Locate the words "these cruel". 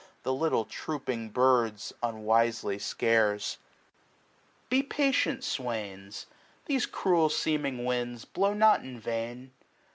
6.65-7.29